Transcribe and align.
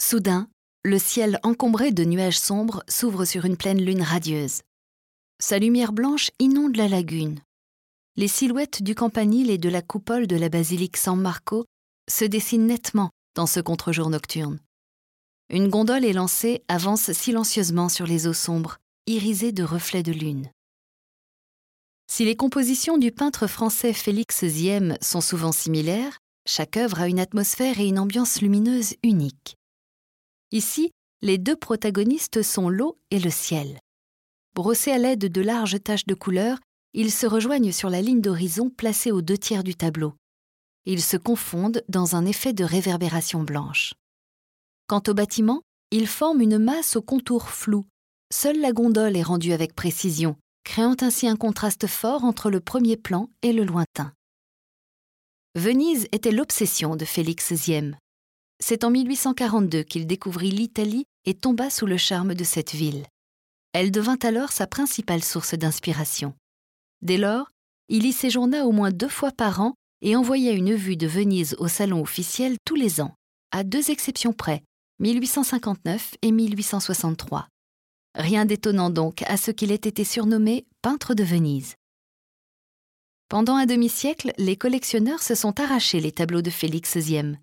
Soudain, 0.00 0.48
le 0.82 0.98
ciel 0.98 1.38
encombré 1.42 1.92
de 1.92 2.04
nuages 2.04 2.38
sombres 2.38 2.82
s'ouvre 2.88 3.26
sur 3.26 3.44
une 3.44 3.58
pleine 3.58 3.84
lune 3.84 4.00
radieuse. 4.00 4.62
Sa 5.38 5.58
lumière 5.58 5.92
blanche 5.92 6.30
inonde 6.38 6.76
la 6.76 6.88
lagune. 6.88 7.38
Les 8.16 8.26
silhouettes 8.26 8.82
du 8.82 8.94
campanile 8.94 9.50
et 9.50 9.58
de 9.58 9.68
la 9.68 9.82
coupole 9.82 10.26
de 10.26 10.36
la 10.36 10.48
basilique 10.48 10.96
San 10.96 11.20
Marco 11.20 11.66
se 12.10 12.24
dessinent 12.24 12.66
nettement 12.66 13.10
dans 13.34 13.46
ce 13.46 13.60
contre-jour 13.60 14.08
nocturne. 14.08 14.58
Une 15.50 15.68
gondole 15.68 16.06
élancée 16.06 16.64
avance 16.68 17.12
silencieusement 17.12 17.90
sur 17.90 18.06
les 18.06 18.26
eaux 18.26 18.32
sombres, 18.32 18.78
irisées 19.06 19.52
de 19.52 19.64
reflets 19.64 20.02
de 20.02 20.12
lune. 20.12 20.50
Si 22.10 22.24
les 22.24 22.36
compositions 22.36 22.96
du 22.96 23.12
peintre 23.12 23.46
français 23.46 23.92
Félix 23.92 24.46
Ziem 24.46 24.96
sont 25.02 25.20
souvent 25.20 25.52
similaires, 25.52 26.18
chaque 26.46 26.78
œuvre 26.78 27.00
a 27.00 27.06
une 27.06 27.20
atmosphère 27.20 27.78
et 27.80 27.86
une 27.86 27.98
ambiance 27.98 28.40
lumineuse 28.40 28.94
unique. 29.02 29.56
Ici, 30.52 30.90
les 31.22 31.38
deux 31.38 31.56
protagonistes 31.56 32.42
sont 32.42 32.68
l'eau 32.68 32.98
et 33.10 33.20
le 33.20 33.30
ciel. 33.30 33.78
Brossés 34.54 34.90
à 34.90 34.98
l'aide 34.98 35.30
de 35.30 35.40
larges 35.40 35.80
taches 35.82 36.06
de 36.06 36.14
couleur, 36.14 36.58
ils 36.92 37.12
se 37.12 37.26
rejoignent 37.26 37.72
sur 37.72 37.88
la 37.88 38.02
ligne 38.02 38.20
d'horizon 38.20 38.68
placée 38.68 39.12
aux 39.12 39.22
deux 39.22 39.38
tiers 39.38 39.62
du 39.62 39.76
tableau. 39.76 40.14
Ils 40.86 41.02
se 41.02 41.16
confondent 41.16 41.84
dans 41.88 42.16
un 42.16 42.26
effet 42.26 42.52
de 42.52 42.64
réverbération 42.64 43.44
blanche. 43.44 43.94
Quant 44.88 45.02
au 45.06 45.14
bâtiment, 45.14 45.62
il 45.92 46.08
forme 46.08 46.40
une 46.40 46.58
masse 46.58 46.96
au 46.96 47.02
contour 47.02 47.48
flou. 47.50 47.84
Seule 48.32 48.60
la 48.60 48.72
gondole 48.72 49.16
est 49.16 49.22
rendue 49.22 49.52
avec 49.52 49.74
précision, 49.74 50.36
créant 50.64 50.96
ainsi 51.00 51.28
un 51.28 51.36
contraste 51.36 51.86
fort 51.86 52.24
entre 52.24 52.50
le 52.50 52.60
premier 52.60 52.96
plan 52.96 53.28
et 53.42 53.52
le 53.52 53.64
lointain. 53.64 54.12
Venise 55.54 56.08
était 56.12 56.32
l'obsession 56.32 56.96
de 56.96 57.04
Félix 57.04 57.54
Ziem. 57.54 57.96
C'est 58.62 58.84
en 58.84 58.90
1842 58.90 59.82
qu'il 59.82 60.06
découvrit 60.06 60.50
l'Italie 60.50 61.06
et 61.24 61.34
tomba 61.34 61.70
sous 61.70 61.86
le 61.86 61.96
charme 61.96 62.34
de 62.34 62.44
cette 62.44 62.72
ville. 62.72 63.06
Elle 63.72 63.90
devint 63.90 64.18
alors 64.22 64.52
sa 64.52 64.66
principale 64.66 65.22
source 65.22 65.54
d'inspiration. 65.54 66.34
Dès 67.02 67.16
lors, 67.16 67.48
il 67.88 68.06
y 68.06 68.12
séjourna 68.12 68.66
au 68.66 68.72
moins 68.72 68.90
deux 68.90 69.08
fois 69.08 69.32
par 69.32 69.60
an 69.60 69.74
et 70.02 70.16
envoya 70.16 70.52
une 70.52 70.74
vue 70.74 70.96
de 70.96 71.06
Venise 71.06 71.56
au 71.58 71.68
salon 71.68 72.00
officiel 72.00 72.56
tous 72.64 72.74
les 72.74 73.00
ans, 73.00 73.14
à 73.50 73.64
deux 73.64 73.90
exceptions 73.90 74.32
près, 74.32 74.62
1859 75.00 76.16
et 76.22 76.30
1863. 76.30 77.48
Rien 78.14 78.44
d'étonnant 78.44 78.90
donc 78.90 79.22
à 79.22 79.36
ce 79.36 79.50
qu'il 79.50 79.72
ait 79.72 79.74
été 79.74 80.04
surnommé 80.04 80.66
peintre 80.82 81.14
de 81.14 81.24
Venise. 81.24 81.74
Pendant 83.28 83.54
un 83.54 83.66
demi-siècle, 83.66 84.32
les 84.38 84.56
collectionneurs 84.56 85.22
se 85.22 85.34
sont 85.34 85.60
arrachés 85.60 86.00
les 86.00 86.12
tableaux 86.12 86.42
de 86.42 86.50
Félix 86.50 86.98
Ziem. 86.98 87.38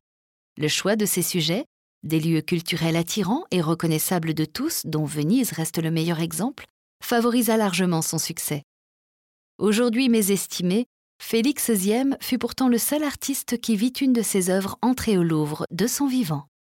Le 0.60 0.68
choix 0.68 0.96
de 0.96 1.06
ces 1.06 1.22
sujets, 1.22 1.66
des 2.02 2.20
lieux 2.20 2.42
culturels 2.42 2.96
attirants 2.96 3.46
et 3.52 3.62
reconnaissables 3.62 4.34
de 4.34 4.44
tous, 4.44 4.82
dont 4.86 5.06
Venise 5.06 5.52
reste 5.52 5.78
le 5.78 5.92
meilleur 5.92 6.20
exemple, 6.20 6.66
favorisa 7.04 7.58
largement 7.58 8.02
son 8.02 8.18
succès. 8.18 8.64
Aujourd'hui 9.60 10.10
mésestimé, 10.10 10.88
Félix 11.22 11.72
Ziem 11.72 12.18
fut 12.22 12.40
pourtant 12.40 12.70
le 12.70 12.80
seul 12.80 13.04
artiste 13.04 13.62
qui 13.62 13.76
vit 13.76 13.94
une 14.02 14.14
de 14.14 14.24
ses 14.24 14.50
œuvres 14.50 14.80
entrer 14.82 15.18
au 15.20 15.24
Louvre 15.24 15.68
de 15.70 15.86
son 15.86 16.08
vivant. 16.08 16.48